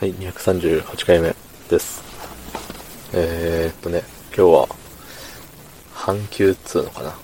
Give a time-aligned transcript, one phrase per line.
[0.00, 1.34] はい、238回目
[1.68, 2.04] です。
[3.12, 4.68] えー、っとね、今日は、
[5.92, 7.18] 半休っつうのかな。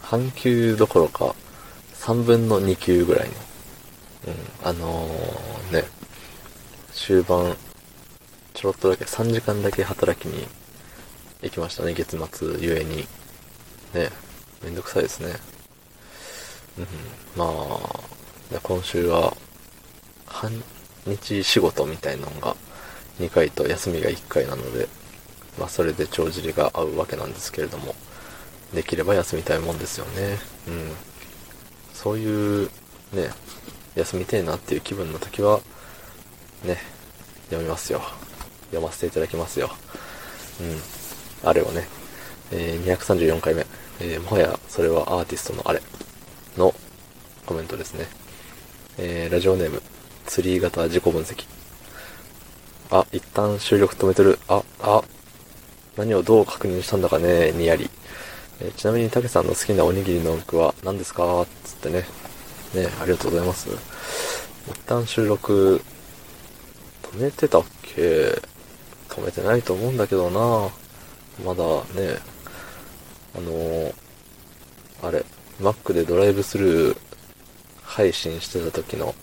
[0.00, 1.34] 半休どころか、
[1.94, 3.34] 3分の2休ぐらいの。
[4.28, 5.84] うん、あのー、ね、
[6.92, 7.56] 終盤、
[8.54, 10.46] ちょろっとだけ、3時間だけ働きに
[11.42, 13.08] 行きましたね、月末ゆえに。
[13.92, 14.12] ね、
[14.62, 15.34] めんどくさいですね。
[16.78, 16.86] うん、
[17.36, 17.44] ま
[18.54, 19.36] あ、今週は、
[21.06, 22.56] 日仕事みたいなのが
[23.20, 24.88] 2回と休みが1回なので、
[25.58, 27.94] まあそれで帳尻が合うわけなんですけれども、
[28.74, 30.38] できれば休みたいもんですよね。
[30.68, 30.92] うん。
[31.94, 32.68] そういう、
[33.12, 33.30] ね、
[33.94, 35.60] 休みてえなっていう気分の時は、
[36.64, 36.76] ね、
[37.46, 38.02] 読みますよ。
[38.66, 39.70] 読ませていただきますよ。
[40.60, 41.48] うん。
[41.48, 41.86] あれをね、
[42.52, 43.66] えー234回目、
[44.00, 45.80] えーもはやそれはアーティストのあれ
[46.56, 46.74] の
[47.46, 48.06] コメントですね。
[48.98, 49.82] えーラジオネーム、
[50.26, 51.44] ツリー型自己分析。
[52.90, 54.38] あ、一旦収録止めてる。
[54.48, 55.02] あ、あ、
[55.96, 57.88] 何をどう確認したんだかね、にやり。
[58.60, 61.46] えちなみに、たけさんの好きなおにぎりの具は何ですか？
[61.64, 62.04] つってね。
[62.74, 63.68] ね、ありがとうございます。
[64.68, 65.80] 一旦収録、
[67.14, 68.40] 止めてたっけ？
[69.08, 70.70] 止めてないと思うんだけどな
[71.44, 71.64] まだ
[71.98, 72.18] ね、
[73.34, 73.94] あのー
[75.02, 75.24] あれ、
[75.60, 76.98] Mac でドライブスルー
[77.82, 79.14] 配信してた時の、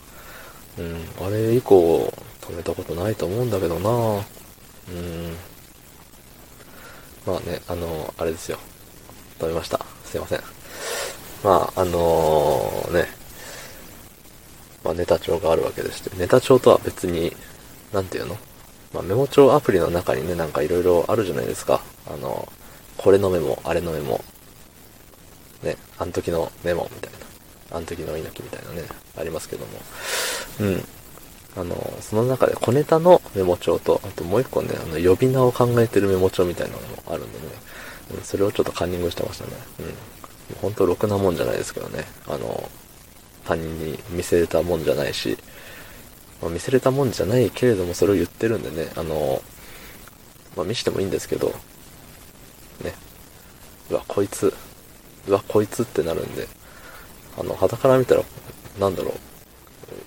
[0.78, 3.92] うん、あれ以降止めたことないと思うんだけどなう
[4.92, 5.36] ん。
[7.26, 8.58] まあね、あの、あれですよ。
[9.40, 9.80] 止めました。
[10.04, 10.42] すいません。
[11.44, 13.08] まあ、あのーね、
[14.84, 17.34] まあネタ帳があるわけでして、ネタ帳とは別に、
[17.94, 18.38] なんていうの？
[18.94, 21.82] まあメモ帳アプリの中にね、なんかいろいろあるじゃないですか。
[22.08, 22.52] あの、
[22.98, 24.24] これのメモ、あれのメモ、
[25.64, 27.20] ね、あの時のメモみたいな、
[27.74, 29.72] あの時の猪木みたいなね、ありますけども。
[30.62, 30.86] うん。
[31.56, 37.46] あの、その中で小ネタのメモ帳と、あともう一個ね、あの、呼び名を考えてるメモ帳みたいなのもあるんでね、
[38.16, 39.52] うん、それをちょっとカンニングしてましたね。
[39.80, 40.58] うん。
[40.62, 42.06] 本当ろくなもんじゃないですけどね。
[42.28, 42.70] あの、
[43.46, 45.38] 他人に見せれたもんじゃないし、
[46.42, 49.42] まあ、見せれたもんじゃないけれども、それを言ってるんでね、あの、
[50.56, 51.48] まあ、見してもいいんですけど、
[52.84, 52.94] ね。
[53.90, 54.54] うわ、こいつ、
[55.28, 56.48] うわ、こいつってなるんで、
[57.38, 58.24] あの、肌から見たら、
[58.80, 59.14] なんだろ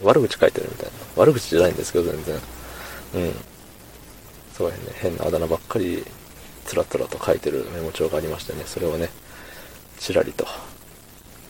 [0.02, 0.92] う、悪口書いてるみたいな。
[1.16, 2.34] 悪口じゃないんですけど、全然。
[3.14, 3.32] うん。
[4.54, 6.04] すごいね、変なあだ名ばっかり、
[6.64, 9.08] つらつらと書いてるメモ帳がありましてね、それをね、
[9.98, 10.46] ちらりと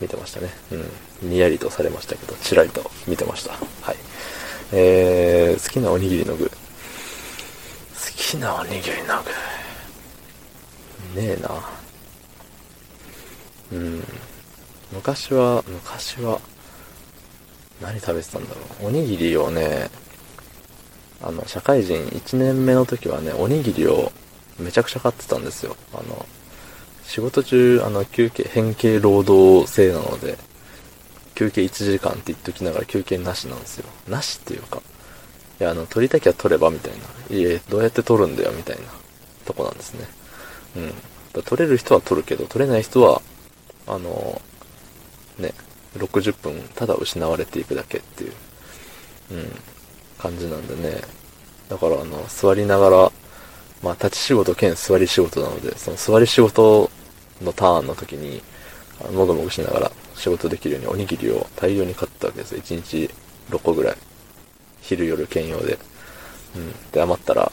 [0.00, 0.50] 見てましたね。
[1.22, 1.30] うん。
[1.30, 3.52] にやりとされましたけど、ちらりと見てました。
[3.52, 3.96] はい。
[4.72, 6.46] えー、好きなおにぎりの具。
[6.46, 6.52] 好
[8.16, 9.22] きなおにぎりの
[11.14, 11.20] 具。
[11.20, 11.50] ねえな。
[13.72, 14.04] うん。
[14.92, 16.40] 昔は、昔は、
[17.80, 18.86] 何食べてたんだろう。
[18.86, 19.90] おにぎりをね、
[21.22, 24.12] あの、社会人1年目の時はね、おにぎりを
[24.58, 25.76] めちゃくちゃ買ってたんですよ。
[25.92, 26.26] あの、
[27.04, 30.38] 仕事中、あの、休憩、変形労働制なので、
[31.34, 33.86] 休憩1時間って言っときながら休憩なしなんですよ。
[34.08, 34.80] なしっていうか、
[35.60, 37.36] いや、あの、取りたきゃ取ればみたいな。
[37.36, 38.82] いえ、どうやって取るんだよみたいな
[39.44, 40.06] とこなんですね。
[40.76, 40.80] う
[41.40, 41.42] ん。
[41.42, 43.20] 取れる人は取るけど、取れない人は、
[43.86, 44.40] あの、
[45.38, 45.52] ね、
[45.96, 48.32] 60分ただ失われていくだけっていう、
[49.32, 49.52] うん、
[50.18, 51.00] 感じなんでね。
[51.68, 53.12] だから、あの、座りながら、
[53.82, 56.90] まあ、立ち仕事兼座り仕事なので、その座り仕事
[57.42, 58.42] のターンの時に、
[59.12, 62.54] もぐもぐしながら仕事できるようにおにぎりを大量に買ったわけです。
[62.54, 63.10] 1日
[63.50, 63.96] 6個ぐらい。
[64.80, 65.78] 昼夜兼用で。
[66.56, 66.90] うん。
[66.92, 67.52] で、余ったら、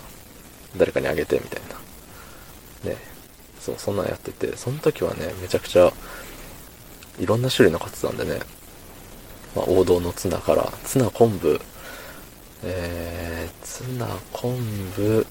[0.78, 1.62] 誰かにあげて、みたい
[2.84, 2.92] な。
[2.92, 2.98] ね。
[3.60, 5.92] そう、そんなんやってて、その時はね、めちゃくちゃ、
[7.20, 8.40] いろんな種類の買ってたんでね。
[9.56, 11.60] まあ、王道のツナから、ツナ昆布、
[12.64, 14.58] えー、ツナ昆
[14.96, 15.26] 布、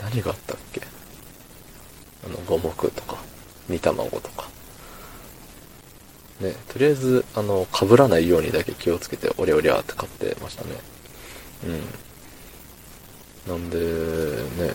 [0.00, 0.82] 何があったっけ？
[2.24, 3.16] あの、五目とか、
[3.68, 4.48] 煮卵とか。
[6.40, 10.70] ね、とりあえず、あの、被らないようにだけ気をつけて、おりゃおりゃって買ってましたね。
[13.48, 13.58] うん。
[13.58, 13.78] なんで、
[14.62, 14.74] ね、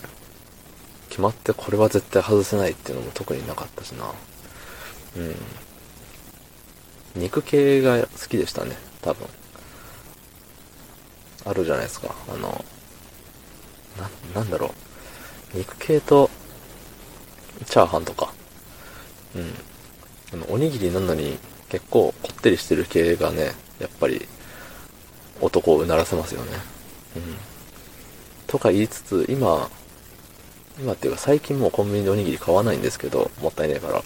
[1.08, 4.12] 決まってこれは絶対外せないっていうのも特になかったしな。
[5.16, 5.34] うん。
[7.14, 9.26] 肉系が好きでしたね、多分。
[11.44, 12.14] あるじゃないですか。
[12.28, 12.64] あの、
[13.98, 14.74] な、なんだろ
[15.54, 15.58] う。
[15.58, 16.30] 肉系と、
[17.66, 18.32] チャーハンとか。
[19.36, 19.54] うん。
[20.32, 21.38] あの、おにぎりなのに
[21.68, 24.26] 結構こってりしてる系がね、やっぱり
[25.40, 26.52] 男をうならせますよね。
[27.16, 27.36] うん。
[28.46, 29.68] とか言いつつ、今、
[30.80, 34.02] 今っていうか最近もうコンビニでおにぎり買わないんですけど、もったいねえから。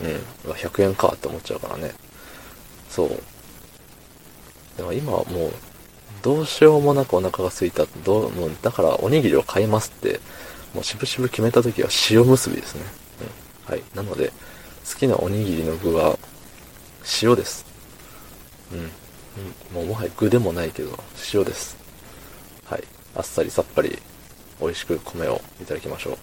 [0.00, 0.52] うん。
[0.52, 1.92] 100円かって思っちゃうからね。
[2.88, 3.22] そう。
[4.76, 5.52] でも今はもう、
[6.22, 7.84] どうしようもなくお腹が空いた。
[8.04, 10.20] どう、もう、だからおにぎりを買いますって、
[10.74, 12.82] もうしぶしぶ決めた時は塩結びですね。
[13.66, 13.82] うん、はい。
[13.94, 14.32] なので、
[14.88, 16.18] 好きなおにぎりの具は、
[17.22, 17.66] 塩です。
[18.72, 18.90] うん。
[19.74, 20.98] もうもはや具でもないけど、
[21.32, 21.76] 塩です。
[22.64, 22.84] はい。
[23.14, 23.98] あっさりさっぱり、
[24.60, 26.18] 美味しく米をいただきましょう。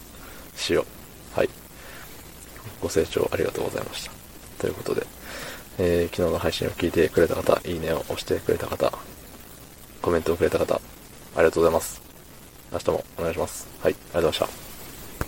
[0.70, 0.84] 塩。
[1.36, 1.50] はい。
[2.82, 4.12] ご清聴ありがとうございました。
[4.60, 5.06] ということで、
[5.78, 8.92] えー、昨日の配信を聞いてくれた方、いいねを押してくれた方、
[10.02, 10.80] コメントをくれた方、あ
[11.38, 12.02] りがとうございます。
[12.72, 13.68] 明日もお願いします。
[13.82, 14.69] はい、ありがとうございました。